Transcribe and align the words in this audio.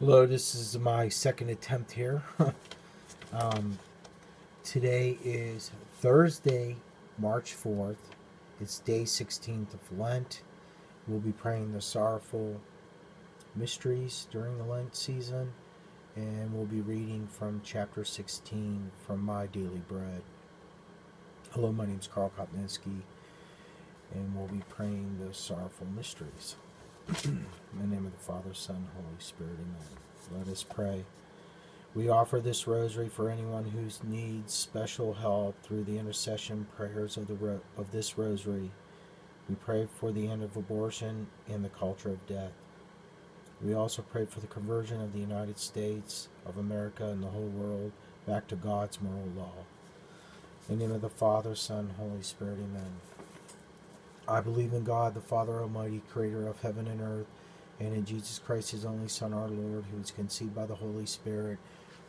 Hello, 0.00 0.26
this 0.26 0.54
is 0.54 0.78
my 0.78 1.08
second 1.08 1.50
attempt 1.50 1.90
here. 1.90 2.22
um, 3.32 3.80
today 4.62 5.18
is 5.24 5.72
Thursday, 5.98 6.76
March 7.18 7.56
4th. 7.56 7.96
It's 8.60 8.78
day 8.78 9.02
16th 9.02 9.74
of 9.74 9.98
Lent. 9.98 10.42
We'll 11.08 11.18
be 11.18 11.32
praying 11.32 11.72
the 11.72 11.80
sorrowful 11.80 12.60
mysteries 13.56 14.28
during 14.30 14.56
the 14.56 14.62
Lent 14.62 14.94
season, 14.94 15.50
and 16.14 16.54
we'll 16.54 16.66
be 16.66 16.80
reading 16.80 17.26
from 17.26 17.60
chapter 17.64 18.04
16 18.04 18.92
from 19.04 19.20
My 19.20 19.46
Daily 19.46 19.82
Bread. 19.88 20.22
Hello, 21.50 21.72
my 21.72 21.86
name 21.86 21.98
is 21.98 22.06
Carl 22.06 22.30
Kopninski, 22.38 23.00
and 24.14 24.36
we'll 24.36 24.46
be 24.46 24.62
praying 24.68 25.18
the 25.18 25.34
sorrowful 25.34 25.88
mysteries. 25.88 26.54
In 27.24 27.46
the 27.80 27.86
name 27.86 28.04
of 28.04 28.12
the 28.12 28.18
Father, 28.18 28.52
Son, 28.52 28.86
Holy 28.94 29.16
Spirit, 29.18 29.54
amen. 29.54 30.38
Let 30.44 30.52
us 30.52 30.62
pray. 30.62 31.04
We 31.94 32.10
offer 32.10 32.38
this 32.38 32.66
rosary 32.66 33.08
for 33.08 33.30
anyone 33.30 33.64
who 33.64 33.88
needs 34.06 34.52
special 34.52 35.14
help 35.14 35.56
through 35.62 35.84
the 35.84 35.98
intercession 35.98 36.66
prayers 36.76 37.16
of, 37.16 37.26
the 37.26 37.34
ro- 37.34 37.62
of 37.78 37.92
this 37.92 38.18
rosary. 38.18 38.70
We 39.48 39.54
pray 39.54 39.88
for 39.98 40.12
the 40.12 40.28
end 40.28 40.42
of 40.42 40.54
abortion 40.54 41.28
and 41.48 41.64
the 41.64 41.70
culture 41.70 42.10
of 42.10 42.26
death. 42.26 42.52
We 43.62 43.72
also 43.72 44.02
pray 44.02 44.26
for 44.26 44.40
the 44.40 44.46
conversion 44.46 45.00
of 45.00 45.14
the 45.14 45.20
United 45.20 45.58
States 45.58 46.28
of 46.44 46.58
America 46.58 47.06
and 47.06 47.22
the 47.22 47.28
whole 47.28 47.48
world 47.48 47.92
back 48.26 48.48
to 48.48 48.56
God's 48.56 49.00
moral 49.00 49.30
law. 49.34 49.52
In 50.68 50.78
the 50.78 50.86
name 50.86 50.94
of 50.94 51.00
the 51.00 51.08
Father, 51.08 51.54
Son, 51.54 51.94
Holy 51.98 52.22
Spirit, 52.22 52.58
amen. 52.58 53.17
I 54.30 54.42
believe 54.42 54.74
in 54.74 54.84
God, 54.84 55.14
the 55.14 55.22
Father 55.22 55.54
Almighty, 55.62 56.02
creator 56.12 56.46
of 56.46 56.60
heaven 56.60 56.86
and 56.86 57.00
earth, 57.00 57.26
and 57.80 57.94
in 57.94 58.04
Jesus 58.04 58.38
Christ, 58.38 58.72
his 58.72 58.84
only 58.84 59.08
Son, 59.08 59.32
our 59.32 59.48
Lord, 59.48 59.86
who 59.90 59.96
was 59.96 60.10
conceived 60.10 60.54
by 60.54 60.66
the 60.66 60.74
Holy 60.74 61.06
Spirit, 61.06 61.56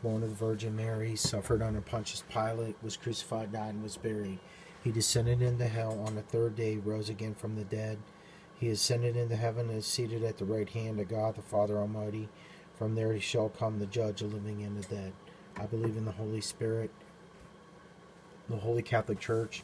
born 0.03 0.22
of 0.23 0.30
the 0.30 0.36
Virgin 0.36 0.76
Mary, 0.76 1.16
suffered 1.16 1.61
under 1.61 1.80
Pontius 1.80 2.26
Pilate, 2.30 2.76
was 2.84 2.98
crucified, 2.98 3.53
died, 3.53 3.76
and 3.76 3.84
was 3.84 3.95
buried. 3.95 4.39
He 4.84 4.92
descended 4.92 5.42
into 5.42 5.66
hell 5.66 5.98
on 6.06 6.16
the 6.16 6.22
third 6.22 6.58
day, 6.58 6.76
rose 6.76 7.08
again 7.08 7.36
from 7.36 7.56
the 7.56 7.64
dead. 7.64 7.98
He 8.59 8.67
ascended 8.67 9.16
into 9.16 9.38
heaven 9.38 9.70
and 9.70 9.78
is 9.78 9.86
seated 9.86 10.22
at 10.26 10.38
the 10.38 10.45
right 10.45 10.67
hand 10.67 11.00
of 11.00 11.08
God, 11.08 11.36
the 11.36 11.42
Father 11.42 11.78
Almighty. 11.78 12.28
From 12.78 12.95
there 12.95 13.14
he 13.14 13.22
shall 13.22 13.48
come 13.48 13.80
the 13.80 13.86
judge 13.86 14.22
of 14.22 14.33
living 14.33 14.61
and 14.61 14.76
the 14.83 14.94
dead. 14.94 15.14
I 15.56 15.67
believe 15.67 15.95
in 15.95 16.04
the 16.04 16.11
Holy 16.11 16.42
Spirit, 16.42 16.92
the 18.50 18.58
Holy 18.58 18.81
Catholic 18.81 19.22
Church 19.22 19.64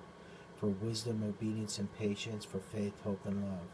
for 0.61 0.67
wisdom, 0.67 1.23
obedience, 1.27 1.79
and 1.79 1.97
patience, 1.97 2.45
for 2.45 2.59
faith, 2.59 2.93
hope, 3.03 3.25
and 3.25 3.43
love. 3.43 3.65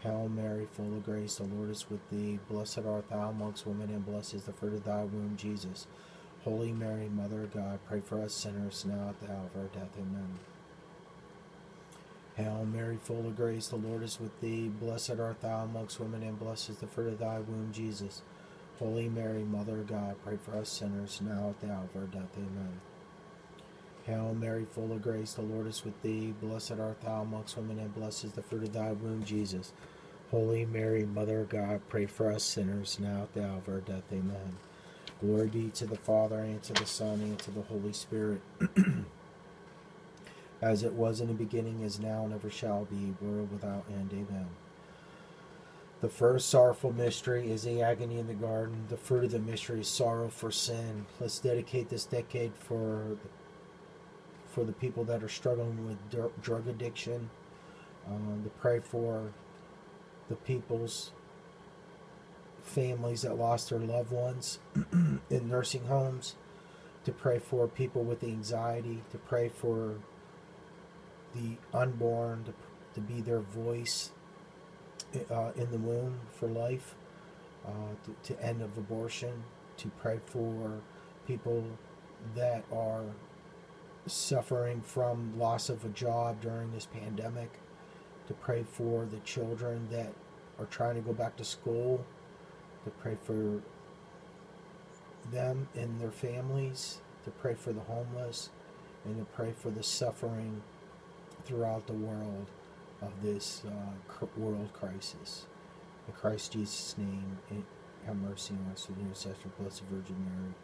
Hail 0.00 0.28
Mary, 0.28 0.68
full 0.70 0.94
of 0.94 1.02
grace, 1.02 1.36
the 1.36 1.44
Lord 1.44 1.70
is 1.70 1.88
with 1.88 2.10
thee. 2.10 2.38
Blessed 2.50 2.80
art 2.86 3.08
thou 3.08 3.30
amongst 3.30 3.66
women, 3.66 3.88
and 3.88 4.04
blessed 4.04 4.34
is 4.34 4.44
the 4.44 4.52
fruit 4.52 4.74
of 4.74 4.84
thy 4.84 5.04
womb, 5.04 5.36
Jesus. 5.38 5.86
Holy 6.44 6.72
Mary, 6.72 7.08
Mother 7.08 7.44
of 7.44 7.54
God, 7.54 7.78
pray 7.88 8.02
for 8.04 8.20
us 8.20 8.34
sinners, 8.34 8.84
now 8.84 9.08
at 9.08 9.20
the 9.20 9.32
hour 9.32 9.46
of 9.46 9.60
our 9.60 9.68
death. 9.68 9.96
Amen. 9.98 10.38
Hail 12.34 12.66
Mary, 12.70 12.98
full 13.02 13.26
of 13.26 13.34
grace, 13.34 13.68
the 13.68 13.76
Lord 13.76 14.02
is 14.02 14.20
with 14.20 14.38
thee. 14.42 14.68
Blessed 14.68 15.18
art 15.18 15.40
thou 15.40 15.64
amongst 15.64 15.98
women, 15.98 16.22
and 16.22 16.38
blessed 16.38 16.68
is 16.68 16.76
the 16.76 16.86
fruit 16.86 17.14
of 17.14 17.18
thy 17.18 17.38
womb, 17.38 17.70
Jesus. 17.72 18.20
Holy 18.78 19.08
Mary, 19.08 19.42
Mother 19.42 19.80
of 19.80 19.86
God, 19.86 20.16
pray 20.22 20.36
for 20.36 20.58
us 20.58 20.68
sinners, 20.68 21.22
now 21.24 21.48
at 21.48 21.60
the 21.62 21.72
hour 21.72 21.84
of 21.84 21.96
our 21.96 22.06
death. 22.08 22.36
Amen. 22.36 22.78
Hail 24.06 24.36
Mary, 24.38 24.64
full 24.70 24.92
of 24.92 25.02
grace, 25.02 25.32
the 25.32 25.42
Lord 25.42 25.66
is 25.66 25.84
with 25.84 26.00
thee. 26.02 26.32
Blessed 26.40 26.78
art 26.78 27.00
thou 27.00 27.22
amongst 27.22 27.56
women, 27.56 27.80
and 27.80 27.92
blessed 27.92 28.26
is 28.26 28.32
the 28.32 28.42
fruit 28.42 28.62
of 28.62 28.72
thy 28.72 28.92
womb, 28.92 29.24
Jesus. 29.24 29.72
Holy 30.30 30.64
Mary, 30.64 31.04
Mother 31.04 31.40
of 31.40 31.48
God, 31.48 31.80
pray 31.88 32.06
for 32.06 32.30
us 32.30 32.44
sinners, 32.44 32.98
now 33.00 33.22
at 33.22 33.34
the 33.34 33.44
hour 33.44 33.58
of 33.58 33.68
our 33.68 33.80
death. 33.80 34.04
Amen. 34.12 34.58
Glory 35.20 35.48
be 35.48 35.70
to 35.70 35.86
the 35.86 35.96
Father, 35.96 36.38
and 36.38 36.62
to 36.62 36.72
the 36.72 36.86
Son, 36.86 37.20
and 37.20 37.36
to 37.40 37.50
the 37.50 37.62
Holy 37.62 37.92
Spirit. 37.92 38.40
As 40.62 40.84
it 40.84 40.92
was 40.92 41.20
in 41.20 41.26
the 41.26 41.34
beginning, 41.34 41.82
is 41.82 41.98
now, 41.98 42.24
and 42.24 42.32
ever 42.32 42.48
shall 42.48 42.84
be, 42.84 43.14
world 43.20 43.50
without 43.50 43.86
end. 43.90 44.10
Amen. 44.12 44.46
The 46.00 46.08
first 46.08 46.48
sorrowful 46.48 46.92
mystery 46.92 47.50
is 47.50 47.64
the 47.64 47.82
agony 47.82 48.20
in 48.20 48.28
the 48.28 48.34
garden. 48.34 48.84
The 48.88 48.96
fruit 48.96 49.24
of 49.24 49.32
the 49.32 49.38
mystery 49.40 49.80
is 49.80 49.88
sorrow 49.88 50.28
for 50.28 50.52
sin. 50.52 51.06
Let's 51.18 51.40
dedicate 51.40 51.88
this 51.88 52.04
decade 52.04 52.52
for 52.54 53.16
for 54.56 54.64
the 54.64 54.72
people 54.72 55.04
that 55.04 55.22
are 55.22 55.28
struggling 55.28 55.86
with 55.86 55.98
drug 56.40 56.66
addiction, 56.66 57.28
um, 58.08 58.40
to 58.42 58.48
pray 58.48 58.80
for 58.80 59.30
the 60.30 60.34
people's 60.34 61.10
families 62.62 63.20
that 63.20 63.36
lost 63.36 63.68
their 63.68 63.78
loved 63.78 64.10
ones 64.10 64.58
in 65.30 65.46
nursing 65.46 65.84
homes, 65.84 66.36
to 67.04 67.12
pray 67.12 67.38
for 67.38 67.68
people 67.68 68.02
with 68.02 68.24
anxiety, 68.24 69.04
to 69.10 69.18
pray 69.18 69.50
for 69.50 69.96
the 71.34 71.58
unborn, 71.74 72.44
to, 72.44 72.54
to 72.94 73.00
be 73.02 73.20
their 73.20 73.40
voice 73.40 74.10
uh, 75.30 75.50
in 75.54 75.70
the 75.70 75.76
womb 75.76 76.18
for 76.32 76.48
life, 76.48 76.94
uh, 77.66 77.92
to, 78.06 78.32
to 78.34 78.42
end 78.42 78.62
of 78.62 78.78
abortion, 78.78 79.44
to 79.76 79.88
pray 80.00 80.18
for 80.24 80.80
people 81.26 81.62
that 82.34 82.64
are 82.72 83.04
suffering 84.06 84.80
from 84.80 85.38
loss 85.38 85.68
of 85.68 85.84
a 85.84 85.88
job 85.88 86.40
during 86.40 86.72
this 86.72 86.86
pandemic, 86.86 87.50
to 88.28 88.34
pray 88.34 88.64
for 88.64 89.04
the 89.04 89.18
children 89.18 89.88
that 89.90 90.12
are 90.58 90.66
trying 90.66 90.94
to 90.94 91.00
go 91.00 91.12
back 91.12 91.36
to 91.36 91.44
school, 91.44 92.04
to 92.84 92.90
pray 92.90 93.16
for 93.22 93.60
them 95.30 95.68
and 95.74 96.00
their 96.00 96.10
families, 96.10 96.98
to 97.24 97.30
pray 97.30 97.54
for 97.54 97.72
the 97.72 97.80
homeless, 97.80 98.50
and 99.04 99.18
to 99.18 99.24
pray 99.32 99.52
for 99.52 99.70
the 99.70 99.82
suffering 99.82 100.62
throughout 101.44 101.86
the 101.86 101.92
world 101.92 102.46
of 103.02 103.10
this 103.22 103.62
uh, 103.66 104.26
world 104.36 104.72
crisis. 104.72 105.46
In 106.06 106.14
Christ 106.14 106.52
Jesus' 106.52 106.96
name, 106.96 107.38
have 108.06 108.16
mercy 108.16 108.54
on 108.54 108.72
us, 108.72 108.86
the 108.86 109.00
intercession 109.00 109.46
of 109.46 109.58
Blessed 109.58 109.82
Virgin 109.90 110.16
Mary 110.24 110.54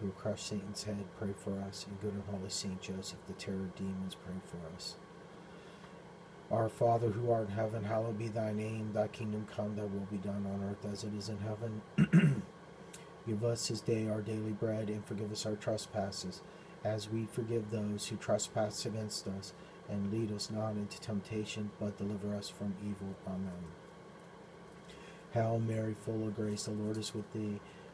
who 0.00 0.10
crushed 0.10 0.46
Satan's 0.48 0.84
head, 0.84 1.04
pray 1.18 1.34
for 1.36 1.58
us. 1.60 1.86
And 1.88 2.00
good 2.00 2.12
and 2.12 2.22
holy 2.30 2.50
Saint 2.50 2.80
Joseph, 2.80 3.18
the 3.26 3.34
terror 3.34 3.56
of 3.56 3.74
demons, 3.76 4.14
pray 4.14 4.34
for 4.46 4.58
us. 4.76 4.96
Our 6.50 6.68
Father 6.68 7.08
who 7.10 7.30
art 7.30 7.48
in 7.48 7.54
heaven, 7.54 7.84
hallowed 7.84 8.18
be 8.18 8.28
thy 8.28 8.52
name. 8.52 8.92
Thy 8.94 9.08
kingdom 9.08 9.46
come, 9.54 9.76
thy 9.76 9.82
will 9.82 10.08
be 10.10 10.16
done 10.16 10.46
on 10.46 10.68
earth 10.70 10.90
as 10.90 11.04
it 11.04 11.12
is 11.14 11.28
in 11.28 11.38
heaven. 11.38 12.42
Give 13.26 13.44
us 13.44 13.68
this 13.68 13.80
day 13.80 14.08
our 14.08 14.22
daily 14.22 14.52
bread, 14.52 14.88
and 14.88 15.04
forgive 15.04 15.30
us 15.30 15.44
our 15.44 15.56
trespasses, 15.56 16.40
as 16.84 17.10
we 17.10 17.26
forgive 17.26 17.70
those 17.70 18.06
who 18.06 18.16
trespass 18.16 18.86
against 18.86 19.26
us. 19.26 19.52
And 19.90 20.12
lead 20.12 20.32
us 20.32 20.50
not 20.50 20.72
into 20.72 21.00
temptation, 21.00 21.70
but 21.80 21.98
deliver 21.98 22.34
us 22.34 22.48
from 22.48 22.74
evil. 22.82 23.14
Amen. 23.26 23.64
Hail 25.32 25.60
Mary, 25.60 25.94
full 26.04 26.26
of 26.26 26.36
grace, 26.36 26.64
the 26.64 26.70
Lord 26.70 26.96
is 26.96 27.14
with 27.14 27.30
thee. 27.34 27.60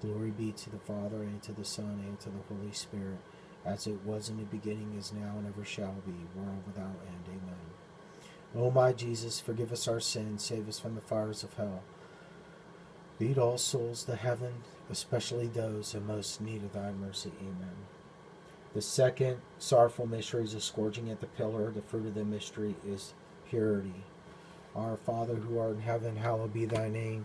Glory 0.00 0.30
be 0.30 0.52
to 0.52 0.70
the 0.70 0.78
Father, 0.78 1.22
and 1.22 1.42
to 1.42 1.52
the 1.52 1.64
Son, 1.64 2.02
and 2.06 2.18
to 2.20 2.30
the 2.30 2.54
Holy 2.54 2.72
Spirit, 2.72 3.18
as 3.64 3.86
it 3.86 4.04
was 4.04 4.28
in 4.28 4.36
the 4.36 4.44
beginning, 4.44 4.94
is 4.98 5.12
now, 5.12 5.34
and 5.36 5.46
ever 5.46 5.64
shall 5.64 5.96
be, 6.06 6.12
world 6.34 6.62
without 6.66 7.00
end. 7.06 7.24
Amen. 7.26 7.58
O 8.56 8.70
my 8.70 8.92
Jesus, 8.92 9.40
forgive 9.40 9.72
us 9.72 9.88
our 9.88 10.00
sins, 10.00 10.44
save 10.44 10.68
us 10.68 10.78
from 10.78 10.94
the 10.94 11.00
fires 11.00 11.42
of 11.42 11.54
hell. 11.54 11.82
Lead 13.20 13.36
all 13.36 13.58
souls 13.58 14.04
to 14.04 14.14
heaven, 14.14 14.54
especially 14.90 15.48
those 15.48 15.94
in 15.94 16.06
most 16.06 16.40
need 16.40 16.62
of 16.62 16.72
thy 16.72 16.92
mercy. 16.92 17.32
Amen. 17.40 17.76
The 18.74 18.82
second 18.82 19.38
sorrowful 19.58 20.06
mystery 20.06 20.44
is 20.44 20.62
scourging 20.62 21.10
at 21.10 21.20
the 21.20 21.26
pillar. 21.26 21.70
The 21.70 21.82
fruit 21.82 22.06
of 22.06 22.14
the 22.14 22.24
mystery 22.24 22.76
is 22.86 23.14
purity. 23.48 24.04
Our 24.76 24.96
Father 24.96 25.34
who 25.34 25.58
art 25.58 25.72
in 25.72 25.80
heaven, 25.80 26.16
hallowed 26.16 26.52
be 26.52 26.66
thy 26.66 26.88
name. 26.88 27.24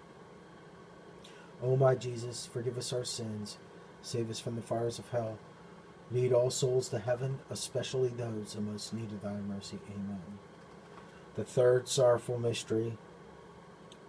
O 1.63 1.75
my 1.75 1.95
Jesus, 1.95 2.45
forgive 2.45 2.77
us 2.77 2.91
our 2.91 3.05
sins, 3.05 3.57
save 4.01 4.29
us 4.29 4.39
from 4.39 4.55
the 4.55 4.61
fires 4.61 4.97
of 4.97 5.09
hell, 5.09 5.37
lead 6.11 6.33
all 6.33 6.49
souls 6.49 6.89
to 6.89 6.99
heaven, 6.99 7.39
especially 7.49 8.09
those 8.09 8.55
in 8.55 8.71
most 8.71 8.93
need 8.93 9.11
of 9.11 9.21
thy 9.21 9.33
mercy. 9.33 9.79
Amen. 9.93 10.39
The 11.35 11.43
third 11.43 11.87
sorrowful 11.87 12.39
mystery 12.39 12.97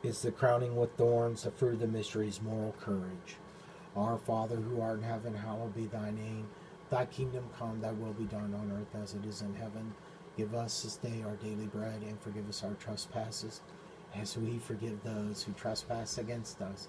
is 0.02 0.22
the 0.22 0.32
crowning 0.32 0.76
with 0.76 0.96
thorns. 0.96 1.42
The 1.42 1.50
fruit 1.50 1.74
of 1.74 1.80
the 1.80 1.86
mystery 1.86 2.28
is 2.28 2.42
moral 2.42 2.74
courage. 2.80 3.36
Our 3.94 4.18
Father 4.18 4.56
who 4.56 4.80
art 4.80 4.98
in 4.98 5.04
heaven, 5.04 5.34
hallowed 5.34 5.76
be 5.76 5.86
thy 5.86 6.10
name. 6.10 6.48
Thy 6.90 7.06
kingdom 7.06 7.44
come, 7.58 7.80
thy 7.80 7.92
will 7.92 8.12
be 8.14 8.24
done 8.24 8.54
on 8.54 8.72
earth 8.72 9.00
as 9.00 9.14
it 9.14 9.24
is 9.24 9.42
in 9.42 9.54
heaven. 9.54 9.94
Give 10.36 10.54
us 10.54 10.82
this 10.82 10.96
day 10.96 11.22
our 11.24 11.36
daily 11.36 11.66
bread, 11.66 12.02
and 12.02 12.20
forgive 12.20 12.48
us 12.48 12.64
our 12.64 12.74
trespasses, 12.74 13.60
as 14.16 14.36
we 14.36 14.58
forgive 14.58 15.02
those 15.02 15.42
who 15.42 15.52
trespass 15.52 16.18
against 16.18 16.60
us. 16.60 16.88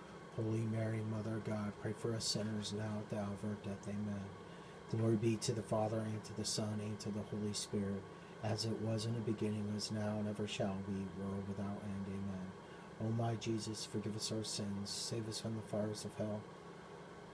Holy 0.37 0.61
Mary, 0.71 1.01
Mother 1.11 1.35
of 1.35 1.43
God, 1.43 1.73
pray 1.81 1.93
for 1.97 2.13
us 2.15 2.23
sinners 2.23 2.73
now 2.73 2.99
at 2.99 3.09
the 3.09 3.17
hour 3.17 3.33
of 3.33 3.49
our 3.49 3.57
death. 3.63 3.85
Amen. 3.87 4.23
Glory 4.89 5.17
be 5.17 5.35
to 5.35 5.51
the 5.51 5.61
Father, 5.61 5.99
and 5.99 6.23
to 6.23 6.33
the 6.37 6.45
Son, 6.45 6.79
and 6.79 6.97
to 6.99 7.09
the 7.09 7.21
Holy 7.29 7.51
Spirit, 7.51 8.01
as 8.41 8.63
it 8.63 8.79
was 8.81 9.05
in 9.05 9.13
the 9.13 9.19
beginning, 9.19 9.73
is 9.75 9.91
now, 9.91 10.17
and 10.19 10.29
ever 10.29 10.47
shall 10.47 10.77
be, 10.87 11.21
world 11.21 11.43
without 11.49 11.81
end. 11.83 12.05
Amen. 12.07 12.51
O 13.03 13.11
my 13.21 13.35
Jesus, 13.35 13.85
forgive 13.85 14.15
us 14.15 14.31
our 14.31 14.43
sins, 14.43 14.89
save 14.89 15.27
us 15.27 15.41
from 15.41 15.55
the 15.55 15.61
fires 15.63 16.05
of 16.05 16.15
hell. 16.15 16.39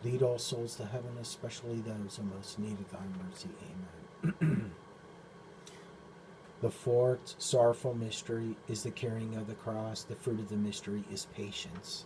Lead 0.03 0.23
all 0.23 0.39
souls 0.39 0.75
to 0.77 0.85
heaven, 0.85 1.17
especially 1.21 1.81
those 1.81 2.17
who 2.17 2.23
most 2.23 2.57
need 2.57 2.79
of 2.79 2.91
thy 2.91 3.05
mercy. 3.29 3.49
Amen. 4.41 4.71
the 6.61 6.71
fourth 6.71 7.35
sorrowful 7.37 7.93
mystery 7.93 8.55
is 8.67 8.81
the 8.81 8.91
carrying 8.91 9.35
of 9.35 9.45
the 9.45 9.55
cross. 9.55 10.01
The 10.01 10.15
fruit 10.15 10.39
of 10.39 10.49
the 10.49 10.55
mystery 10.55 11.03
is 11.11 11.27
patience 11.35 12.05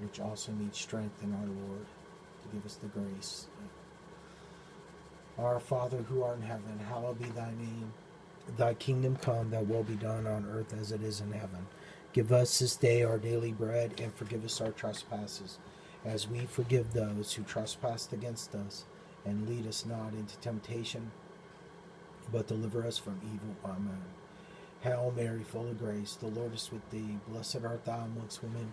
which 0.00 0.20
also 0.20 0.52
needs 0.52 0.78
strength 0.78 1.22
in 1.22 1.32
our 1.32 1.46
Lord 1.46 1.86
to 2.42 2.48
give 2.54 2.64
us 2.64 2.76
the 2.76 2.86
grace. 2.88 3.46
Our 5.38 5.60
Father 5.60 5.98
who 5.98 6.22
art 6.22 6.38
in 6.38 6.42
heaven, 6.42 6.80
hallowed 6.88 7.18
be 7.20 7.26
thy 7.26 7.50
name. 7.52 7.92
Thy 8.56 8.74
kingdom 8.74 9.16
come, 9.16 9.50
thy 9.50 9.62
will 9.62 9.82
be 9.82 9.94
done 9.94 10.26
on 10.26 10.48
earth 10.50 10.74
as 10.80 10.90
it 10.90 11.02
is 11.02 11.20
in 11.20 11.32
heaven. 11.32 11.66
Give 12.12 12.32
us 12.32 12.58
this 12.58 12.74
day 12.76 13.02
our 13.02 13.18
daily 13.18 13.52
bread, 13.52 14.00
and 14.00 14.12
forgive 14.14 14.44
us 14.44 14.60
our 14.60 14.72
trespasses, 14.72 15.58
as 16.04 16.28
we 16.28 16.46
forgive 16.46 16.92
those 16.92 17.32
who 17.34 17.42
trespass 17.42 18.08
against 18.12 18.54
us. 18.54 18.84
And 19.24 19.48
lead 19.48 19.66
us 19.66 19.84
not 19.84 20.12
into 20.14 20.38
temptation, 20.38 21.10
but 22.32 22.46
deliver 22.46 22.86
us 22.86 22.98
from 22.98 23.20
evil. 23.24 23.54
Amen. 23.64 24.02
Hail 24.80 25.12
Mary, 25.14 25.42
full 25.42 25.68
of 25.68 25.78
grace, 25.78 26.14
the 26.14 26.28
Lord 26.28 26.54
is 26.54 26.70
with 26.72 26.88
thee. 26.90 27.18
Blessed 27.28 27.64
art 27.64 27.84
thou 27.84 28.06
amongst 28.06 28.42
women 28.42 28.72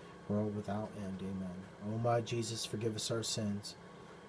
world 0.31 0.55
without 0.55 0.89
end. 0.97 1.19
Amen. 1.21 1.93
O 1.93 1.97
my 1.97 2.21
Jesus, 2.21 2.65
forgive 2.65 2.95
us 2.95 3.11
our 3.11 3.23
sins. 3.23 3.75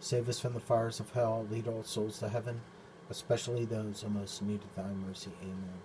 Save 0.00 0.28
us 0.28 0.40
from 0.40 0.54
the 0.54 0.60
fires 0.60 0.98
of 0.98 1.12
hell. 1.12 1.46
Lead 1.50 1.68
all 1.68 1.84
souls 1.84 2.18
to 2.18 2.28
heaven, 2.28 2.60
especially 3.08 3.64
those 3.64 4.02
who 4.02 4.08
most 4.08 4.42
need 4.42 4.60
thy 4.74 4.90
mercy. 5.06 5.30
Amen. 5.42 5.80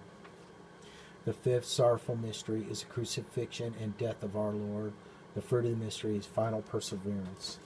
The 1.25 1.33
fifth 1.33 1.65
sorrowful 1.65 2.15
mystery 2.15 2.65
is 2.69 2.81
the 2.81 2.88
crucifixion 2.88 3.75
and 3.81 3.97
death 3.97 4.24
of 4.24 4.36
our 4.36 4.51
Lord. 4.51 4.93
The 5.36 5.41
fruit 5.41 5.65
of 5.65 5.77
the 5.77 5.86
mystery 5.86 6.15
is 6.15 6.25
final 6.25 6.62
perseverance. 6.62 7.59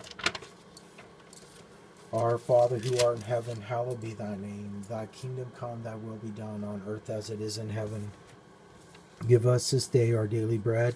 Our 2.12 2.38
Father 2.38 2.78
who 2.78 3.00
art 3.00 3.18
in 3.18 3.22
heaven, 3.22 3.62
hallowed 3.62 4.02
be 4.02 4.14
thy 4.14 4.36
name. 4.36 4.82
Thy 4.90 5.06
kingdom 5.06 5.52
come, 5.58 5.84
thy 5.84 5.96
will 5.96 6.18
be 6.18 6.30
done 6.30 6.66
on 6.66 6.82
earth 6.86 7.10
as 7.10 7.30
it 7.30 7.40
is 7.40 7.58
in 7.58 7.70
heaven. 7.70 8.12
Give 9.26 9.48
us 9.48 9.72
this 9.72 9.88
day 9.88 10.14
our 10.14 10.28
daily 10.28 10.58
bread 10.58 10.96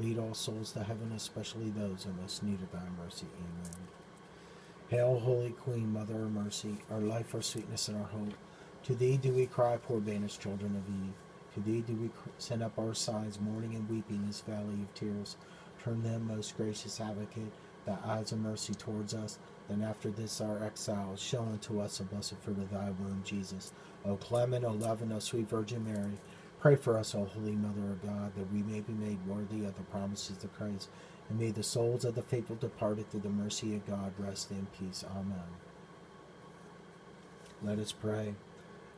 Lead 0.00 0.18
all 0.18 0.34
souls 0.34 0.72
to 0.72 0.84
heaven, 0.84 1.12
especially 1.16 1.70
those 1.70 2.06
in 2.06 2.16
most 2.20 2.42
need 2.42 2.60
of 2.62 2.70
thy 2.70 2.86
mercy. 3.02 3.26
Amen. 3.36 3.88
Hail, 4.88 5.18
Holy 5.18 5.50
Queen, 5.50 5.92
Mother 5.92 6.22
of 6.22 6.32
Mercy, 6.32 6.78
our 6.90 7.00
life, 7.00 7.34
our 7.34 7.42
sweetness, 7.42 7.88
and 7.88 7.98
our 7.98 8.06
hope. 8.06 8.34
To 8.84 8.94
thee 8.94 9.16
do 9.16 9.32
we 9.32 9.46
cry, 9.46 9.76
poor 9.76 10.00
banished 10.00 10.40
children 10.40 10.76
of 10.76 10.88
Eve. 10.88 11.14
To 11.54 11.60
thee 11.60 11.80
do 11.80 11.94
we 11.94 12.10
send 12.38 12.62
up 12.62 12.78
our 12.78 12.94
sighs, 12.94 13.40
mourning 13.40 13.74
and 13.74 13.88
weeping 13.90 14.26
this 14.26 14.40
valley 14.40 14.80
of 14.82 14.94
tears. 14.94 15.36
Turn 15.82 16.02
them, 16.02 16.28
most 16.28 16.56
gracious 16.56 17.00
advocate, 17.00 17.52
thy 17.84 17.96
eyes 18.04 18.32
of 18.32 18.38
mercy 18.38 18.74
towards 18.74 19.14
us. 19.14 19.38
Then 19.68 19.82
after 19.82 20.10
this 20.10 20.40
our 20.40 20.62
exile, 20.62 21.16
show 21.16 21.42
unto 21.42 21.80
us 21.80 21.98
the 21.98 22.04
blessed 22.04 22.36
fruit 22.40 22.58
of 22.58 22.70
thy 22.70 22.90
womb, 22.90 23.22
Jesus. 23.24 23.72
O 24.04 24.16
clement, 24.16 24.64
O 24.64 24.72
loving, 24.72 25.12
O 25.12 25.18
sweet 25.18 25.48
Virgin 25.48 25.84
Mary, 25.84 26.18
pray 26.60 26.76
for 26.76 26.98
us, 26.98 27.14
O 27.14 27.24
holy 27.24 27.52
Mother 27.52 27.92
of 27.92 28.02
God, 28.02 28.32
that 28.36 28.52
we 28.52 28.62
may 28.62 28.80
be 28.80 28.92
made 28.92 29.26
worthy 29.26 29.64
of 29.64 29.76
the 29.76 29.82
promises 29.82 30.42
of 30.42 30.52
Christ. 30.54 30.88
And 31.28 31.38
may 31.38 31.50
the 31.50 31.62
souls 31.62 32.04
of 32.04 32.14
the 32.14 32.22
faithful 32.22 32.56
departed 32.56 33.10
through 33.10 33.20
the 33.20 33.28
mercy 33.28 33.74
of 33.76 33.86
God 33.86 34.12
rest 34.18 34.50
in 34.50 34.66
peace. 34.78 35.04
Amen. 35.16 35.38
Let 37.62 37.78
us 37.78 37.92
pray. 37.92 38.34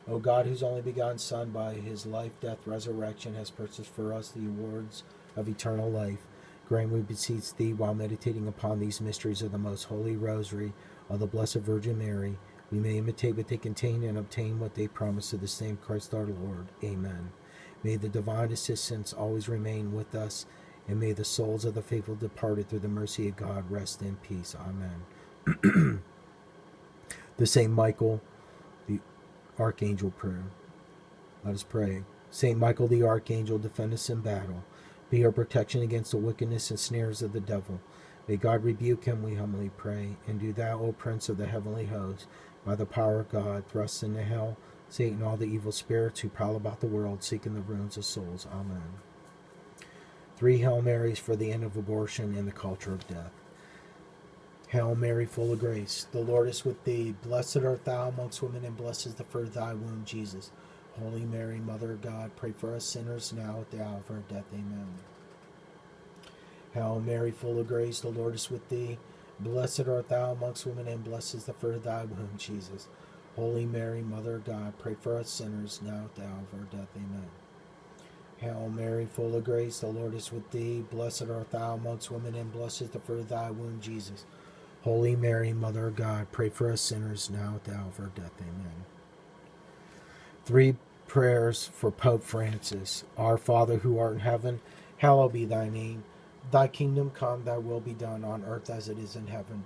O 0.07 0.17
God, 0.17 0.45
whose 0.45 0.63
only 0.63 0.81
begotten 0.81 1.19
Son, 1.19 1.51
by 1.51 1.75
his 1.75 2.05
life, 2.05 2.31
death, 2.41 2.65
resurrection, 2.65 3.35
has 3.35 3.49
purchased 3.49 3.93
for 3.93 4.13
us 4.13 4.29
the 4.29 4.45
awards 4.45 5.03
of 5.35 5.47
eternal 5.47 5.89
life, 5.89 6.25
grant, 6.67 6.91
we 6.91 7.01
beseech 7.01 7.53
thee, 7.55 7.73
while 7.73 7.93
meditating 7.93 8.47
upon 8.47 8.79
these 8.79 9.01
mysteries 9.01 9.41
of 9.41 9.51
the 9.51 9.57
most 9.57 9.83
holy 9.83 10.15
rosary 10.15 10.73
of 11.09 11.19
the 11.19 11.27
Blessed 11.27 11.57
Virgin 11.57 11.97
Mary, 11.99 12.37
we 12.71 12.79
may 12.79 12.97
imitate 12.97 13.35
what 13.35 13.47
they 13.47 13.57
contain 13.57 14.03
and 14.03 14.17
obtain 14.17 14.59
what 14.59 14.73
they 14.73 14.87
promise 14.87 15.29
to 15.29 15.37
the 15.37 15.47
same 15.47 15.77
Christ 15.77 16.13
our 16.13 16.25
Lord. 16.25 16.67
Amen. 16.83 17.31
May 17.83 17.95
the 17.95 18.09
divine 18.09 18.51
assistance 18.51 19.13
always 19.13 19.49
remain 19.49 19.93
with 19.93 20.13
us, 20.13 20.45
and 20.87 20.99
may 20.99 21.13
the 21.13 21.25
souls 21.25 21.65
of 21.65 21.73
the 21.73 21.81
faithful 21.81 22.15
departed 22.15 22.69
through 22.69 22.79
the 22.79 22.87
mercy 22.87 23.27
of 23.29 23.37
God 23.37 23.69
rest 23.71 24.01
in 24.01 24.17
peace. 24.17 24.55
Amen. 24.59 26.01
the 27.37 27.45
Saint 27.45 27.71
Michael, 27.71 28.21
the 28.87 28.99
Archangel 29.59 30.11
prayer. 30.11 30.43
Let 31.43 31.55
us 31.55 31.63
pray. 31.63 32.03
Saint 32.29 32.59
Michael 32.59 32.87
the 32.87 33.03
Archangel, 33.03 33.57
defend 33.57 33.93
us 33.93 34.09
in 34.09 34.21
battle. 34.21 34.63
Be 35.09 35.25
our 35.25 35.31
protection 35.31 35.81
against 35.81 36.11
the 36.11 36.17
wickedness 36.17 36.69
and 36.69 36.79
snares 36.79 37.21
of 37.21 37.33
the 37.33 37.41
devil. 37.41 37.81
May 38.27 38.37
God 38.37 38.63
rebuke 38.63 39.05
him, 39.05 39.23
we 39.23 39.35
humbly 39.35 39.71
pray. 39.75 40.17
And 40.27 40.39
do 40.39 40.53
thou, 40.53 40.79
O 40.79 40.91
Prince 40.93 41.29
of 41.29 41.37
the 41.37 41.47
heavenly 41.47 41.85
host, 41.87 42.27
by 42.65 42.75
the 42.75 42.85
power 42.85 43.19
of 43.19 43.29
God, 43.29 43.65
thrust 43.67 44.03
into 44.03 44.21
hell 44.23 44.55
Satan, 44.91 45.23
all 45.23 45.37
the 45.37 45.45
evil 45.45 45.71
spirits 45.71 46.19
who 46.19 46.27
prowl 46.27 46.57
about 46.57 46.81
the 46.81 46.87
world 46.87 47.23
seeking 47.23 47.53
the 47.53 47.61
ruins 47.61 47.95
of 47.95 48.03
souls. 48.03 48.45
Amen. 48.53 48.83
Three 50.35 50.57
Hail 50.57 50.81
Marys 50.81 51.17
for 51.17 51.37
the 51.37 51.49
end 51.49 51.63
of 51.63 51.77
abortion 51.77 52.35
and 52.35 52.45
the 52.45 52.51
culture 52.51 52.91
of 52.91 53.07
death. 53.07 53.31
Hail 54.67 54.93
Mary, 54.95 55.25
full 55.25 55.53
of 55.53 55.59
grace, 55.59 56.07
the 56.11 56.19
Lord 56.19 56.49
is 56.49 56.65
with 56.65 56.83
thee. 56.83 57.15
Blessed 57.23 57.57
art 57.57 57.85
thou 57.85 58.09
amongst 58.09 58.41
women, 58.41 58.65
and 58.65 58.75
blessed 58.75 59.07
is 59.07 59.13
the 59.13 59.23
fruit 59.23 59.47
of 59.47 59.53
thy 59.53 59.73
womb, 59.73 60.03
Jesus. 60.05 60.51
Holy 60.99 61.21
Mary, 61.21 61.59
Mother 61.59 61.93
of 61.93 62.01
God, 62.01 62.31
pray 62.35 62.51
for 62.51 62.75
us 62.75 62.83
sinners 62.83 63.31
now 63.31 63.59
at 63.61 63.71
the 63.71 63.81
hour 63.81 63.99
of 63.99 64.11
our 64.11 64.23
death. 64.27 64.45
Amen. 64.53 64.87
Hail 66.73 67.01
Mary, 67.05 67.31
full 67.31 67.59
of 67.59 67.67
grace, 67.67 68.01
the 68.01 68.09
Lord 68.09 68.35
is 68.35 68.51
with 68.51 68.67
thee. 68.67 68.97
Blessed 69.39 69.87
art 69.87 70.09
thou 70.09 70.33
amongst 70.33 70.65
women, 70.65 70.89
and 70.89 71.01
blessed 71.01 71.35
is 71.35 71.45
the 71.45 71.53
fruit 71.53 71.75
of 71.75 71.83
thy 71.83 72.03
womb, 72.03 72.31
Jesus. 72.37 72.89
Holy 73.35 73.65
Mary, 73.65 74.01
Mother 74.01 74.35
of 74.35 74.45
God, 74.45 74.73
pray 74.79 74.95
for 74.99 75.17
us 75.17 75.29
sinners 75.29 75.81
now 75.83 76.05
at 76.05 76.15
the 76.15 76.23
hour 76.23 76.43
of 76.51 76.59
our 76.59 76.65
death. 76.65 76.89
Amen. 76.95 77.29
Hail 78.37 78.71
Mary, 78.75 79.05
full 79.05 79.35
of 79.35 79.43
grace, 79.43 79.79
the 79.79 79.87
Lord 79.87 80.15
is 80.15 80.31
with 80.31 80.49
thee. 80.51 80.83
Blessed 80.91 81.29
art 81.29 81.51
thou 81.51 81.75
amongst 81.75 82.11
women, 82.11 82.35
and 82.35 82.51
blessed 82.51 82.81
is 82.83 82.89
the 82.89 82.99
fruit 82.99 83.19
of 83.21 83.29
thy 83.29 83.51
womb, 83.51 83.79
Jesus. 83.81 84.25
Holy 84.83 85.15
Mary, 85.15 85.53
Mother 85.53 85.87
of 85.87 85.95
God, 85.95 86.27
pray 86.31 86.49
for 86.49 86.71
us 86.71 86.81
sinners 86.81 87.29
now 87.29 87.53
at 87.55 87.63
the 87.65 87.73
hour 87.73 87.87
of 87.87 87.99
our 87.99 88.07
death. 88.15 88.33
Amen. 88.41 88.85
Three 90.45 90.75
prayers 91.07 91.69
for 91.73 91.91
Pope 91.91 92.23
Francis. 92.23 93.03
Our 93.17 93.37
Father 93.37 93.77
who 93.77 93.99
art 93.99 94.13
in 94.13 94.19
heaven, 94.21 94.59
hallowed 94.97 95.33
be 95.33 95.45
thy 95.45 95.69
name. 95.69 96.03
Thy 96.51 96.67
kingdom 96.67 97.11
come, 97.11 97.43
thy 97.45 97.59
will 97.59 97.79
be 97.79 97.93
done 97.93 98.23
on 98.25 98.43
earth 98.45 98.69
as 98.69 98.89
it 98.89 98.97
is 98.97 99.15
in 99.15 99.27
heaven. 99.27 99.65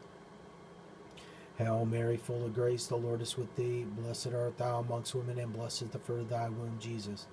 Hail 1.61 1.85
Mary, 1.85 2.17
full 2.17 2.43
of 2.43 2.55
grace, 2.55 2.87
the 2.87 2.95
Lord 2.95 3.21
is 3.21 3.37
with 3.37 3.55
thee. 3.55 3.85
Blessed 3.97 4.33
art 4.33 4.57
thou 4.57 4.79
amongst 4.79 5.13
women, 5.13 5.37
and 5.37 5.53
blessed 5.53 5.83
is 5.83 5.89
the 5.89 5.99
fruit 5.99 6.21
of 6.21 6.29
thy 6.29 6.49
womb, 6.49 6.77
Jesus. 6.79 7.27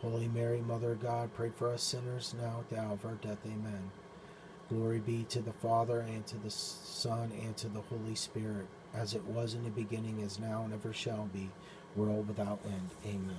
Holy 0.00 0.28
Mary, 0.28 0.62
Mother 0.62 0.92
of 0.92 1.02
God, 1.02 1.34
pray 1.34 1.50
for 1.54 1.70
us 1.70 1.82
sinners 1.82 2.34
now 2.40 2.60
at 2.60 2.70
the 2.70 2.80
hour 2.80 2.94
of 2.94 3.04
our 3.04 3.16
death. 3.16 3.36
Amen. 3.44 3.90
Glory 4.70 4.98
be 4.98 5.26
to 5.28 5.42
the 5.42 5.52
Father, 5.52 6.00
and 6.00 6.26
to 6.26 6.38
the 6.38 6.50
Son, 6.50 7.30
and 7.42 7.54
to 7.58 7.68
the 7.68 7.82
Holy 7.82 8.14
Spirit, 8.14 8.66
as 8.94 9.12
it 9.12 9.24
was 9.26 9.52
in 9.52 9.62
the 9.64 9.70
beginning, 9.70 10.20
is 10.20 10.38
now, 10.38 10.62
and 10.64 10.72
ever 10.72 10.94
shall 10.94 11.28
be, 11.34 11.50
world 11.94 12.28
without 12.28 12.60
end. 12.64 12.90
Amen. 13.04 13.36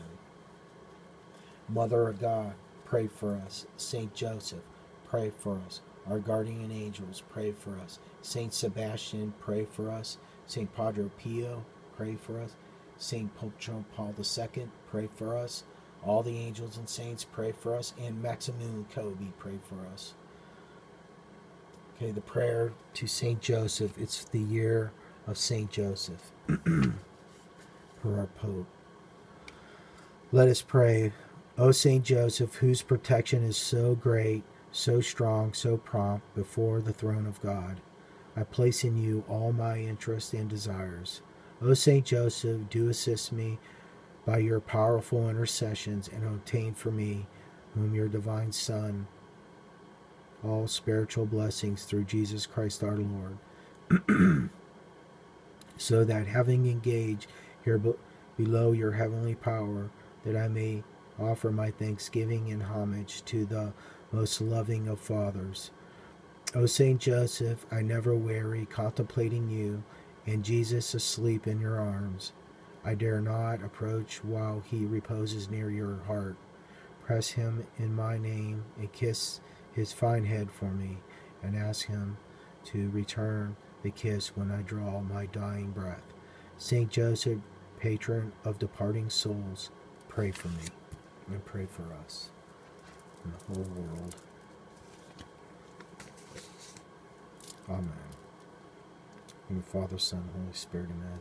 Mother 1.68 2.10
of 2.10 2.22
God, 2.22 2.54
pray 2.86 3.08
for 3.08 3.34
us. 3.34 3.66
Saint 3.76 4.14
Joseph, 4.14 4.64
pray 5.10 5.32
for 5.40 5.60
us. 5.66 5.82
Our 6.08 6.20
guardian 6.20 6.72
angels, 6.72 7.24
pray 7.28 7.54
for 7.54 7.76
us. 7.84 7.98
Saint 8.22 8.54
Sebastian, 8.54 9.34
pray 9.42 9.66
for 9.66 9.90
us. 9.90 10.18
Saint 10.48 10.74
Padre 10.74 11.10
Pio, 11.20 11.64
pray 11.96 12.16
for 12.16 12.40
us. 12.40 12.56
Saint 12.98 13.36
Pope 13.36 13.58
John 13.60 13.86
Paul 13.96 14.16
II, 14.18 14.68
pray 14.90 15.10
for 15.16 15.38
us. 15.38 15.64
All 16.04 16.24
the 16.24 16.38
angels 16.38 16.78
and 16.78 16.88
saints, 16.88 17.26
pray 17.26 17.52
for 17.52 17.76
us. 17.76 17.94
And 18.02 18.22
Maximilian 18.22 18.86
Kolbe, 18.94 19.32
pray 19.38 19.60
for 19.68 19.86
us. 19.94 20.14
Okay, 21.96 22.12
the 22.12 22.22
prayer 22.22 22.72
to 22.94 23.08
Saint 23.08 23.42
Joseph. 23.42 23.98
It's 23.98 24.24
the 24.24 24.40
year 24.40 24.92
of 25.28 25.38
Saint 25.38 25.72
Joseph 25.72 26.32
for 26.48 28.20
our 28.20 28.30
Pope. 28.40 28.68
Let 30.32 30.48
us 30.48 30.62
pray. 30.62 31.12
O 31.58 31.72
Saint 31.72 32.06
Joseph, 32.06 32.56
whose 32.56 32.84
protection 32.84 33.44
is 33.44 33.58
so 33.58 33.96
great, 33.96 34.44
so 34.72 35.02
strong, 35.02 35.54
so 35.54 35.78
prompt 35.78 36.36
before 36.36 36.82
the 36.82 36.94
throne 36.94 37.26
of 37.26 37.42
God, 37.42 37.78
I 38.38 38.44
place 38.44 38.84
in 38.84 38.98
you 38.98 39.24
all 39.28 39.52
my 39.52 39.80
interests 39.80 40.34
and 40.34 40.48
desires. 40.48 41.22
O 41.60 41.74
Saint 41.74 42.06
Joseph, 42.06 42.70
do 42.70 42.88
assist 42.88 43.32
me 43.32 43.58
by 44.26 44.38
your 44.38 44.60
powerful 44.60 45.28
intercessions 45.28 46.08
and 46.08 46.24
obtain 46.24 46.76
for 46.76 46.92
me, 46.92 47.26
whom 47.74 47.96
your 47.96 48.08
divine 48.08 48.52
Son, 48.52 49.08
all 50.44 50.68
spiritual 50.68 51.26
blessings 51.26 51.86
through 51.86 52.04
Jesus 52.04 52.46
Christ 52.46 52.84
our 52.84 52.98
Lord, 52.98 53.38
so 55.78 56.04
that 56.04 56.28
having 56.28 56.68
engaged 56.68 57.28
here 57.64 57.82
below 58.38 58.72
your 58.72 58.92
heavenly 58.92 59.34
power, 59.34 59.90
that 60.24 60.36
I 60.36 60.48
may 60.48 60.84
offer 61.20 61.52
my 61.52 61.72
thanksgiving 61.72 62.52
and 62.52 62.62
homage 62.62 63.26
to 63.26 63.46
the 63.46 63.74
most 64.12 64.42
loving 64.42 64.88
of 64.88 65.00
fathers. 65.00 65.72
O 66.56 66.66
Saint 66.66 67.02
Joseph, 67.02 67.66
I 67.72 67.82
never 67.82 68.16
weary 68.16 68.66
contemplating 68.68 69.50
you 69.50 69.84
and 70.26 70.46
Jesus 70.46 70.94
asleep 70.94 71.46
in 71.46 71.60
your 71.60 71.78
arms. 71.78 72.32
I 72.86 72.96
dare 72.96 73.20
not 73.20 73.62
approach 73.62 74.24
while 74.24 74.64
he 74.66 74.86
reposes 74.86 75.50
near 75.50 75.70
your 75.70 75.98
heart. 76.08 76.38
Press 77.04 77.32
him 77.32 77.68
in 77.78 77.94
my 77.94 78.18
name 78.18 78.64
and 78.78 78.92
kiss 78.94 79.42
his 79.74 79.92
fine 79.92 80.24
head 80.26 80.50
for 80.50 80.72
me, 80.72 80.98
and 81.44 81.56
ask 81.56 81.86
him 81.86 82.18
to 82.66 82.90
return 82.92 83.56
the 83.84 83.92
kiss 83.92 84.36
when 84.36 84.50
I 84.50 84.62
draw 84.62 85.02
my 85.02 85.26
dying 85.28 85.72
breath. 85.72 86.14
Saint 86.58 86.90
Joseph, 86.90 87.40
patron 87.80 88.32
of 88.46 88.58
departing 88.58 89.10
souls, 89.10 89.70
pray 90.08 90.32
for 90.32 90.48
me 90.48 90.64
and 91.28 91.44
pray 91.46 91.66
for 91.66 91.94
us 92.06 92.30
and 93.24 93.34
the 93.34 93.54
whole 93.54 93.70
world. 93.76 94.16
Amen. 97.70 97.92
In 99.50 99.58
the 99.58 99.64
Father, 99.64 99.98
Son, 99.98 100.30
Holy 100.34 100.54
Spirit, 100.54 100.90
amen. 100.90 101.20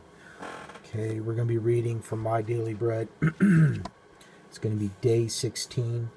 Okay, 0.85 1.19
we're 1.19 1.33
going 1.33 1.47
to 1.47 1.53
be 1.53 1.57
reading 1.57 2.01
from 2.01 2.19
My 2.19 2.41
Daily 2.41 2.73
Bread. 2.73 3.09
it's 3.21 4.57
going 4.59 4.75
to 4.75 4.79
be 4.79 4.91
day 5.01 5.27
16. 5.27 6.09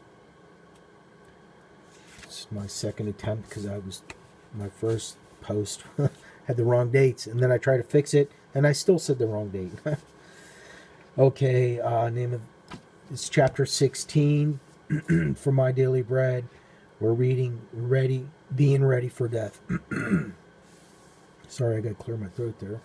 It's 2.23 2.47
my 2.53 2.69
second 2.69 3.09
attempt 3.09 3.49
because 3.49 3.67
I 3.67 3.79
was, 3.79 4.03
my 4.55 4.69
first 4.69 5.17
post 5.41 5.83
had 6.47 6.57
the 6.57 6.65
wrong 6.65 6.91
dates, 6.91 7.27
and 7.27 7.41
then 7.41 7.51
I 7.51 7.59
tried 7.59 7.79
to 7.79 7.83
fix 7.83 8.15
it, 8.15 8.31
and 8.55 8.67
I 8.67 8.73
still 8.73 9.01
said 9.01 9.19
the 9.19 9.27
wrong 9.27 9.49
date. 9.49 9.73
okay, 11.19 11.81
uh, 11.81 12.09
name 12.09 12.35
of 12.35 12.41
it's 13.11 13.29
chapter 13.29 13.67
16 13.67 14.61
for 15.37 15.51
my 15.51 15.73
daily 15.73 16.03
bread. 16.03 16.45
We're 17.01 17.13
reading 17.15 17.63
ready, 17.73 18.29
being 18.55 18.85
ready 18.85 19.09
for 19.09 19.29
death. 19.29 19.61
Sorry, 21.49 21.77
I 21.77 21.81
got 21.81 21.89
to 21.91 21.95
clear 21.95 22.17
my 22.17 22.29
throat 22.29 22.59
there. 22.61 22.81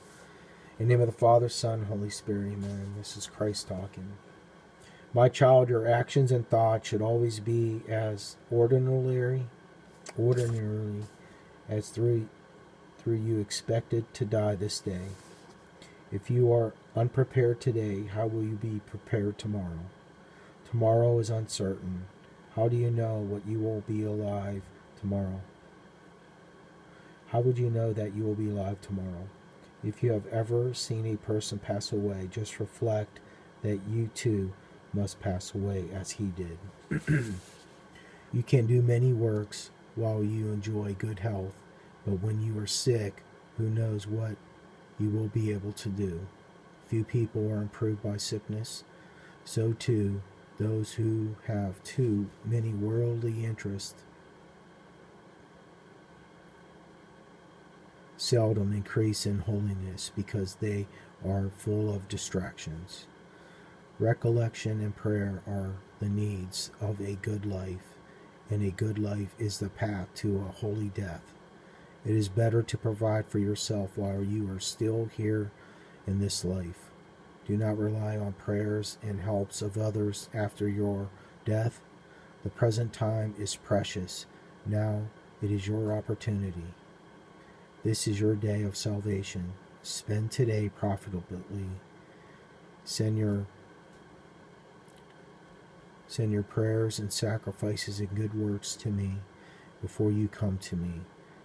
In 0.80 0.88
the 0.88 0.93
name 0.95 1.01
of 1.01 1.08
the 1.08 1.17
Father, 1.17 1.49
Son, 1.49 1.86
Holy 1.86 2.10
Spirit, 2.10 2.54
amen. 2.54 2.95
This 2.97 3.15
is 3.15 3.28
Christ 3.28 3.67
talking. 3.67 4.13
My 5.13 5.30
child, 5.30 5.69
your 5.69 5.88
actions 5.88 6.32
and 6.32 6.47
thoughts 6.47 6.89
should 6.89 7.01
always 7.01 7.39
be 7.39 7.82
as 7.88 8.36
ordinarily, 8.51 9.45
ordinarily 10.19 11.04
as 11.69 11.89
through, 11.89 12.28
through 12.97 13.15
you 13.15 13.39
expected 13.39 14.13
to 14.13 14.25
die 14.25 14.56
this 14.56 14.80
day. 14.80 15.08
If 16.12 16.30
you 16.30 16.51
are 16.54 16.73
unprepared 16.95 17.62
today, 17.62 18.04
how 18.13 18.28
will 18.28 18.43
you 18.43 18.56
be 18.56 18.82
prepared 18.86 19.38
tomorrow? 19.38 19.86
Tomorrow 20.69 21.19
is 21.19 21.30
uncertain. 21.30 22.08
How 22.56 22.67
do 22.67 22.75
you 22.75 22.91
know 22.91 23.15
what 23.15 23.47
you 23.47 23.60
will 23.60 23.82
be 23.82 24.04
alive 24.04 24.63
tomorrow? 24.99 25.41
How 27.29 27.41
would 27.41 27.57
you 27.57 27.69
know 27.69 27.91
that 27.93 28.15
you 28.15 28.23
will 28.23 28.35
be 28.35 28.49
alive 28.49 28.79
tomorrow? 28.81 29.27
If 29.83 30.03
you 30.03 30.11
have 30.13 30.27
ever 30.27 30.73
seen 30.73 31.05
a 31.05 31.17
person 31.17 31.59
pass 31.59 31.91
away, 31.91 32.27
just 32.31 32.59
reflect 32.59 33.19
that 33.61 33.79
you 33.89 34.09
too 34.13 34.53
must 34.93 35.19
pass 35.19 35.53
away 35.53 35.85
as 35.93 36.11
he 36.11 36.25
did. 36.25 36.57
you 38.33 38.43
can 38.43 38.67
do 38.67 38.81
many 38.81 39.11
works 39.11 39.71
while 39.95 40.23
you 40.23 40.47
enjoy 40.47 40.95
good 40.97 41.19
health, 41.19 41.53
but 42.05 42.21
when 42.21 42.41
you 42.41 42.57
are 42.59 42.67
sick, 42.67 43.23
who 43.57 43.69
knows 43.69 44.07
what 44.07 44.35
you 44.99 45.09
will 45.09 45.27
be 45.27 45.51
able 45.51 45.71
to 45.73 45.89
do? 45.89 46.27
Few 46.88 47.03
people 47.03 47.51
are 47.51 47.61
improved 47.61 48.03
by 48.03 48.17
sickness. 48.17 48.83
So 49.43 49.73
too, 49.73 50.21
those 50.57 50.93
who 50.93 51.35
have 51.47 51.83
too 51.83 52.29
many 52.45 52.69
worldly 52.69 53.43
interests 53.43 54.03
seldom 58.17 58.73
increase 58.73 59.25
in 59.25 59.39
holiness 59.39 60.12
because 60.15 60.56
they 60.56 60.88
are 61.25 61.51
full 61.58 61.93
of 61.93 62.08
distractions. 62.08 63.08
Recollection 63.99 64.82
and 64.82 64.95
prayer 64.95 65.41
are 65.47 65.73
the 65.99 66.10
needs 66.10 66.71
of 66.82 66.99
a 66.99 67.15
good 67.15 67.45
life, 67.45 67.95
and 68.49 68.63
a 68.63 68.71
good 68.71 68.99
life 68.99 69.34
is 69.39 69.60
the 69.60 69.69
path 69.69 70.08
to 70.15 70.38
a 70.38 70.51
holy 70.51 70.89
death. 70.89 71.34
It 72.06 72.15
is 72.15 72.30
better 72.30 72.62
to 72.62 72.78
provide 72.78 73.28
for 73.28 73.39
yourself 73.39 73.91
while 73.95 74.23
you 74.23 74.51
are 74.51 74.60
still 74.60 75.10
here 75.15 75.51
in 76.06 76.19
this 76.19 76.45
life 76.45 76.91
do 77.45 77.56
not 77.56 77.78
rely 77.78 78.17
on 78.17 78.34
prayers 78.34 78.97
and 79.04 79.21
helps 79.21 79.62
of 79.62 79.78
others 79.78 80.30
after 80.34 80.67
your 80.67 81.10
death. 81.45 81.80
The 82.43 82.49
present 82.49 82.91
time 82.91 83.36
is 83.38 83.56
precious. 83.56 84.25
Now 84.65 85.04
it 85.43 85.51
is 85.51 85.67
your 85.67 85.93
opportunity. 85.93 86.73
This 87.86 88.08
is 88.08 88.19
your 88.19 88.34
day 88.34 88.63
of 88.63 88.76
salvation. 88.76 89.54
Spend 89.84 90.32
today 90.32 90.69
profitably. 90.76 91.69
Send 92.84 93.15
your 93.15 93.45
send 96.08 96.32
your 96.32 96.41
prayers 96.41 96.98
and 96.98 97.13
sacrifices 97.13 98.00
and 98.00 98.15
good 98.15 98.34
works 98.34 98.74
to 98.78 98.89
me 98.89 99.17
before 99.84 100.10
you 100.10 100.28
come 100.28 100.58
to 100.58 100.76
me 100.76 101.02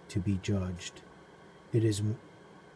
to 0.09 0.17
be 0.17 0.39
judged. 0.41 1.01
It 1.71 1.83
is 1.83 2.01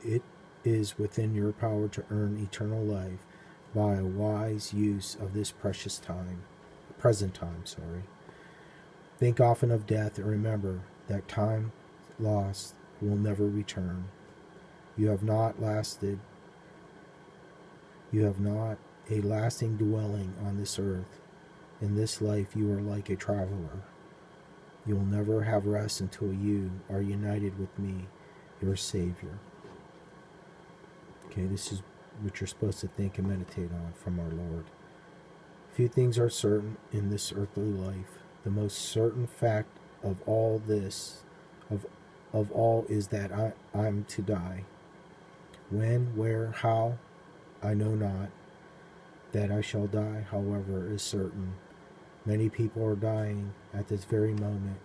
it 0.03 0.21
is 0.63 0.99
within 0.99 1.33
your 1.33 1.51
power 1.51 1.87
to 1.87 2.05
earn 2.11 2.37
eternal 2.39 2.83
life 2.83 3.25
by 3.73 3.95
a 3.95 4.05
wise 4.05 4.75
use 4.75 5.17
of 5.19 5.33
this 5.33 5.49
precious 5.49 5.97
time, 5.97 6.43
present 6.99 7.33
time, 7.33 7.65
sorry. 7.65 8.03
Think 9.17 9.41
often 9.41 9.71
of 9.71 9.87
death 9.87 10.19
and 10.19 10.27
remember 10.27 10.81
that 11.07 11.27
time 11.27 11.71
lost 12.19 12.75
will 13.01 13.17
never 13.17 13.45
return. 13.45 14.05
You 14.97 15.09
have 15.09 15.23
not 15.23 15.61
lasted, 15.61 16.19
you 18.11 18.23
have 18.23 18.39
not 18.39 18.77
a 19.09 19.21
lasting 19.21 19.77
dwelling 19.77 20.33
on 20.45 20.57
this 20.57 20.79
earth. 20.79 21.19
In 21.81 21.95
this 21.95 22.21
life, 22.21 22.55
you 22.55 22.71
are 22.71 22.81
like 22.81 23.09
a 23.09 23.15
traveler. 23.15 23.81
You 24.85 24.95
will 24.95 25.05
never 25.05 25.43
have 25.43 25.65
rest 25.65 25.99
until 25.99 26.33
you 26.33 26.71
are 26.89 27.01
united 27.01 27.59
with 27.59 27.77
me, 27.77 28.07
your 28.61 28.75
Savior. 28.75 29.39
Okay, 31.25 31.45
this 31.45 31.71
is 31.71 31.81
what 32.21 32.39
you're 32.39 32.47
supposed 32.47 32.79
to 32.79 32.87
think 32.87 33.17
and 33.17 33.27
meditate 33.27 33.71
on 33.71 33.93
from 33.93 34.19
our 34.19 34.29
Lord. 34.29 34.65
Few 35.73 35.89
things 35.89 36.17
are 36.17 36.29
certain 36.29 36.77
in 36.93 37.09
this 37.09 37.33
earthly 37.33 37.63
life. 37.63 38.19
The 38.45 38.49
most 38.49 38.77
certain 38.77 39.27
fact 39.27 39.77
of 40.03 40.17
all 40.25 40.61
this, 40.65 41.23
of 41.69 41.85
of 42.35 42.51
all, 42.51 42.85
is 42.87 43.07
that 43.07 43.31
I, 43.31 43.53
I'm 43.73 44.03
to 44.09 44.21
die. 44.21 44.65
When, 45.71 46.15
where, 46.15 46.51
how, 46.51 46.97
I 47.63 47.73
know 47.73 47.95
not. 47.95 48.29
That 49.31 49.51
I 49.51 49.61
shall 49.61 49.87
die, 49.87 50.25
however, 50.29 50.93
is 50.93 51.01
certain. 51.01 51.55
Many 52.25 52.49
people 52.49 52.85
are 52.85 52.95
dying 52.95 53.53
at 53.73 53.87
this 53.87 54.05
very 54.05 54.33
moment. 54.33 54.77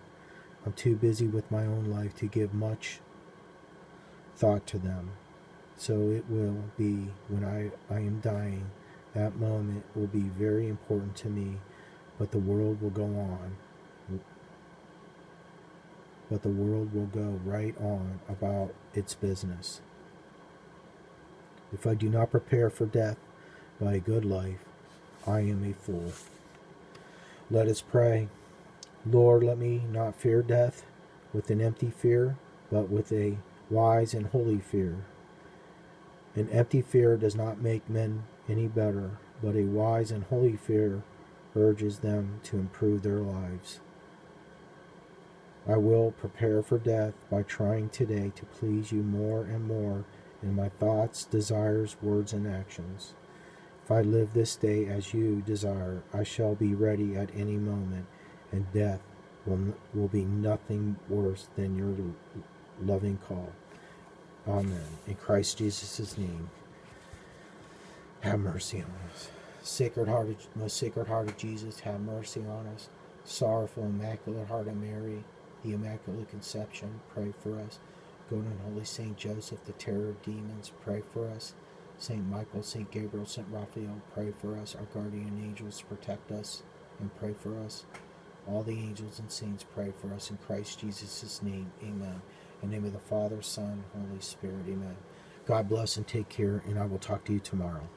I'm 0.65 0.73
too 0.73 0.95
busy 0.95 1.27
with 1.27 1.49
my 1.51 1.65
own 1.65 1.85
life 1.85 2.15
to 2.17 2.27
give 2.27 2.53
much 2.53 2.99
thought 4.35 4.65
to 4.67 4.77
them. 4.77 5.11
So 5.77 6.09
it 6.09 6.25
will 6.29 6.63
be 6.77 7.07
when 7.27 7.43
I, 7.43 7.71
I 7.93 7.99
am 7.99 8.19
dying. 8.19 8.69
That 9.13 9.37
moment 9.37 9.83
will 9.95 10.07
be 10.07 10.21
very 10.21 10.67
important 10.67 11.15
to 11.17 11.29
me, 11.29 11.57
but 12.17 12.31
the 12.31 12.39
world 12.39 12.81
will 12.81 12.91
go 12.91 13.05
on. 13.05 13.57
But 16.31 16.43
the 16.43 16.49
world 16.49 16.93
will 16.93 17.07
go 17.07 17.41
right 17.43 17.75
on 17.81 18.21
about 18.29 18.73
its 18.93 19.13
business. 19.13 19.81
If 21.73 21.85
I 21.85 21.93
do 21.93 22.09
not 22.09 22.31
prepare 22.31 22.69
for 22.69 22.85
death 22.85 23.17
by 23.81 23.95
a 23.95 23.99
good 23.99 24.23
life, 24.23 24.63
I 25.27 25.41
am 25.41 25.63
a 25.63 25.73
fool. 25.73 26.13
Let 27.49 27.67
us 27.67 27.81
pray. 27.81 28.29
Lord, 29.05 29.43
let 29.43 29.57
me 29.57 29.83
not 29.91 30.15
fear 30.15 30.41
death 30.41 30.85
with 31.33 31.49
an 31.49 31.59
empty 31.59 31.89
fear, 31.89 32.37
but 32.71 32.89
with 32.89 33.11
a 33.11 33.37
wise 33.69 34.13
and 34.13 34.27
holy 34.27 34.59
fear. 34.59 35.03
An 36.35 36.47
empty 36.49 36.81
fear 36.81 37.17
does 37.17 37.35
not 37.35 37.61
make 37.61 37.89
men 37.89 38.23
any 38.47 38.67
better, 38.67 39.11
but 39.43 39.55
a 39.55 39.63
wise 39.63 40.11
and 40.11 40.23
holy 40.23 40.55
fear 40.55 41.03
urges 41.55 41.99
them 41.99 42.39
to 42.43 42.57
improve 42.57 43.01
their 43.01 43.19
lives. 43.19 43.81
I 45.67 45.77
will 45.77 46.11
prepare 46.11 46.63
for 46.63 46.79
death 46.79 47.13
by 47.29 47.43
trying 47.43 47.89
today 47.89 48.31
to 48.35 48.45
please 48.45 48.91
you 48.91 49.03
more 49.03 49.41
and 49.41 49.67
more 49.67 50.05
in 50.41 50.55
my 50.55 50.69
thoughts, 50.69 51.25
desires, 51.25 51.95
words, 52.01 52.33
and 52.33 52.47
actions. 52.47 53.13
If 53.83 53.91
I 53.91 54.01
live 54.01 54.33
this 54.33 54.55
day 54.55 54.87
as 54.87 55.13
you 55.13 55.43
desire, 55.45 56.01
I 56.13 56.23
shall 56.23 56.55
be 56.55 56.73
ready 56.73 57.15
at 57.15 57.29
any 57.35 57.57
moment, 57.57 58.07
and 58.51 58.71
death 58.73 59.01
will, 59.45 59.75
will 59.93 60.07
be 60.07 60.25
nothing 60.25 60.97
worse 61.07 61.47
than 61.55 61.77
your 61.77 61.95
loving 62.83 63.19
call. 63.27 63.51
Amen. 64.47 64.97
In 65.07 65.15
Christ 65.15 65.59
Jesus' 65.59 66.17
name, 66.17 66.49
have 68.21 68.39
mercy 68.39 68.79
on 68.79 68.91
us. 69.11 69.29
Sacred 69.61 70.07
heart, 70.07 70.27
most 70.55 70.77
sacred 70.77 71.07
heart 71.07 71.29
of 71.29 71.37
Jesus, 71.37 71.81
have 71.81 72.01
mercy 72.01 72.41
on 72.41 72.65
us. 72.73 72.89
Sorrowful, 73.23 73.83
immaculate 73.83 74.47
heart 74.47 74.67
of 74.67 74.75
Mary, 74.77 75.23
the 75.63 75.73
Immaculate 75.73 76.29
Conception, 76.29 77.01
pray 77.13 77.33
for 77.41 77.59
us. 77.59 77.79
Good 78.29 78.45
and 78.45 78.59
Holy 78.61 78.85
Saint 78.85 79.17
Joseph, 79.17 79.63
the 79.65 79.73
terror 79.73 80.09
of 80.09 80.21
demons, 80.23 80.71
pray 80.83 81.03
for 81.13 81.27
us. 81.29 81.53
Saint 81.97 82.27
Michael, 82.29 82.63
Saint 82.63 82.89
Gabriel, 82.91 83.25
Saint 83.25 83.47
Raphael, 83.51 84.01
pray 84.13 84.33
for 84.41 84.57
us. 84.57 84.75
Our 84.75 84.85
guardian 84.85 85.41
angels, 85.43 85.83
protect 85.87 86.31
us 86.31 86.63
and 86.99 87.15
pray 87.17 87.33
for 87.33 87.59
us. 87.59 87.85
All 88.47 88.63
the 88.63 88.77
angels 88.79 89.19
and 89.19 89.31
saints 89.31 89.65
pray 89.75 89.93
for 90.01 90.13
us 90.13 90.31
in 90.31 90.37
Christ 90.37 90.79
Jesus' 90.79 91.41
name. 91.43 91.71
Amen. 91.83 92.21
In 92.63 92.69
the 92.69 92.75
name 92.75 92.85
of 92.85 92.93
the 92.93 92.99
Father, 92.99 93.41
Son, 93.41 93.83
Holy 93.93 94.19
Spirit. 94.19 94.65
Amen. 94.67 94.97
God 95.45 95.69
bless 95.69 95.97
and 95.97 96.07
take 96.07 96.29
care, 96.29 96.63
and 96.67 96.79
I 96.79 96.85
will 96.85 96.99
talk 96.99 97.23
to 97.25 97.33
you 97.33 97.39
tomorrow. 97.39 97.87